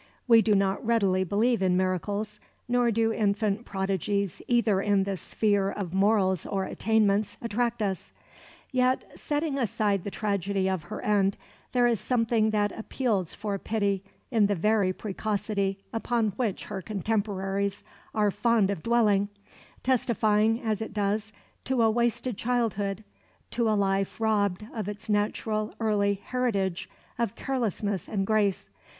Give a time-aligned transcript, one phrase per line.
[0.27, 5.69] We do not readily believe in miracles; nor do infant prodigies either in the sphere
[5.69, 8.11] of morals or attainments attract us.
[8.71, 11.37] Yet, setting aside the tragedy of her end,
[11.71, 17.83] there is something that appeals for pity in the very precocity upon which her contemporaries
[18.15, 19.29] are fond of dwelling,
[19.83, 21.31] testifying as it does
[21.65, 23.03] to a wasted childhood,
[23.51, 26.89] to a life robbed of its natural early heritage
[27.19, 28.67] of carelessness and grace.